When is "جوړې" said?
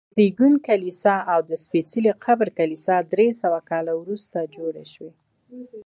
4.55-4.85